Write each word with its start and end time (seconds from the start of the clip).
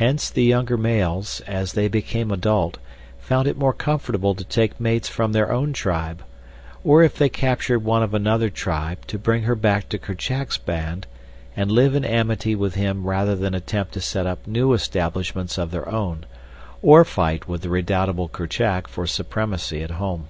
Hence 0.00 0.30
the 0.30 0.42
younger 0.42 0.78
males 0.78 1.42
as 1.46 1.74
they 1.74 1.86
became 1.86 2.30
adult 2.30 2.78
found 3.18 3.46
it 3.46 3.58
more 3.58 3.74
comfortable 3.74 4.34
to 4.34 4.42
take 4.42 4.80
mates 4.80 5.06
from 5.10 5.32
their 5.32 5.52
own 5.52 5.74
tribe, 5.74 6.22
or 6.82 7.02
if 7.02 7.18
they 7.18 7.28
captured 7.28 7.80
one 7.84 8.02
of 8.02 8.14
another 8.14 8.48
tribe 8.48 9.06
to 9.06 9.18
bring 9.18 9.42
her 9.42 9.54
back 9.54 9.90
to 9.90 9.98
Kerchak's 9.98 10.56
band 10.56 11.06
and 11.54 11.70
live 11.70 11.94
in 11.94 12.06
amity 12.06 12.54
with 12.54 12.74
him 12.74 13.04
rather 13.06 13.36
than 13.36 13.52
attempt 13.52 13.92
to 13.92 14.00
set 14.00 14.26
up 14.26 14.46
new 14.46 14.72
establishments 14.72 15.58
of 15.58 15.72
their 15.72 15.90
own, 15.90 16.24
or 16.80 17.04
fight 17.04 17.46
with 17.46 17.60
the 17.60 17.68
redoubtable 17.68 18.30
Kerchak 18.30 18.88
for 18.88 19.06
supremacy 19.06 19.82
at 19.82 19.90
home. 19.90 20.26